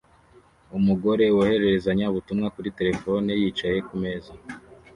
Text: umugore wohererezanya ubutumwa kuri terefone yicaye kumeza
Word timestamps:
umugore 0.77 1.25
wohererezanya 1.35 2.05
ubutumwa 2.07 2.47
kuri 2.55 2.69
terefone 2.79 3.31
yicaye 3.41 3.77
kumeza 3.87 4.31